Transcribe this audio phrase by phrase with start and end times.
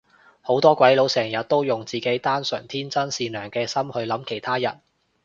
[0.41, 4.79] 好多鬼佬成日都用自己單純天真善良嘅心去諗其他人